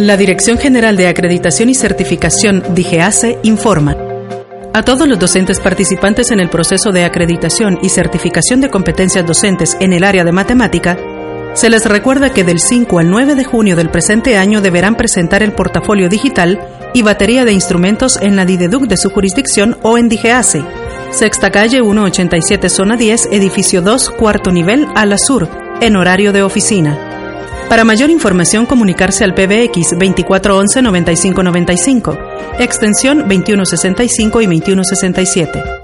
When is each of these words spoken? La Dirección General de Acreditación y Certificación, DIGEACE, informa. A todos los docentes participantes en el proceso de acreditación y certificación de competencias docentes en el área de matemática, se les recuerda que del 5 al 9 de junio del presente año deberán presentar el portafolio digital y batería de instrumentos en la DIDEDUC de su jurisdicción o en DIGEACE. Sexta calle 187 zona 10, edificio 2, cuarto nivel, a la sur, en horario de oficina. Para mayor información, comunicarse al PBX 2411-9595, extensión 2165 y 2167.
La 0.00 0.16
Dirección 0.16 0.56
General 0.56 0.96
de 0.96 1.08
Acreditación 1.08 1.68
y 1.68 1.74
Certificación, 1.74 2.62
DIGEACE, 2.74 3.38
informa. 3.42 3.94
A 4.72 4.82
todos 4.82 5.06
los 5.06 5.18
docentes 5.18 5.60
participantes 5.60 6.30
en 6.30 6.40
el 6.40 6.48
proceso 6.48 6.90
de 6.90 7.04
acreditación 7.04 7.78
y 7.82 7.90
certificación 7.90 8.62
de 8.62 8.70
competencias 8.70 9.26
docentes 9.26 9.76
en 9.78 9.92
el 9.92 10.04
área 10.04 10.24
de 10.24 10.32
matemática, 10.32 10.96
se 11.52 11.68
les 11.68 11.84
recuerda 11.84 12.32
que 12.32 12.44
del 12.44 12.60
5 12.60 12.98
al 12.98 13.10
9 13.10 13.34
de 13.34 13.44
junio 13.44 13.76
del 13.76 13.90
presente 13.90 14.38
año 14.38 14.62
deberán 14.62 14.94
presentar 14.94 15.42
el 15.42 15.52
portafolio 15.52 16.08
digital 16.08 16.58
y 16.94 17.02
batería 17.02 17.44
de 17.44 17.52
instrumentos 17.52 18.18
en 18.22 18.36
la 18.36 18.46
DIDEDUC 18.46 18.84
de 18.84 18.96
su 18.96 19.10
jurisdicción 19.10 19.76
o 19.82 19.98
en 19.98 20.08
DIGEACE. 20.08 20.64
Sexta 21.10 21.50
calle 21.50 21.82
187 21.82 22.70
zona 22.70 22.96
10, 22.96 23.28
edificio 23.32 23.82
2, 23.82 24.08
cuarto 24.12 24.50
nivel, 24.50 24.88
a 24.94 25.04
la 25.04 25.18
sur, 25.18 25.46
en 25.82 25.96
horario 25.96 26.32
de 26.32 26.42
oficina. 26.42 27.09
Para 27.70 27.84
mayor 27.84 28.10
información, 28.10 28.66
comunicarse 28.66 29.22
al 29.22 29.32
PBX 29.32 29.94
2411-9595, 29.94 32.18
extensión 32.58 33.18
2165 33.28 34.40
y 34.40 34.46
2167. 34.46 35.79